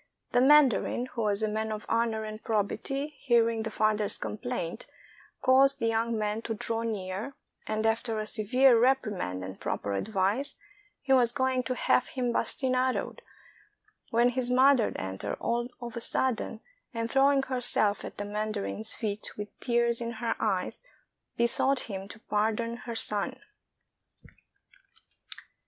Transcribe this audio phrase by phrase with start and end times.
[0.31, 4.87] The mandarin, who was a man of honor and probity, hearing the father's complaint,
[5.43, 7.35] caused the young man to draw near,
[7.67, 10.57] and CHINESE PUNISHMENTS after a severe reprimand and proper advice,
[11.01, 13.21] he was going to have him bastinadoed,
[14.09, 16.61] when his mother entered all of a sudden,
[16.95, 20.81] and throwing herself at the mandarin's feet, with tears in her eyes
[21.37, 23.39] besought him to pardon her son.